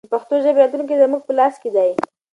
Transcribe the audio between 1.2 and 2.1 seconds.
په لاس کې دی.